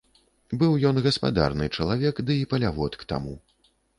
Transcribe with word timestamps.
Быў 0.63 0.71
ён 0.89 0.95
гаспадарны 1.07 1.67
чалавек 1.77 2.23
ды 2.29 2.39
і 2.45 2.49
палявод 2.53 2.91
к 3.03 3.07
таму. 3.13 3.35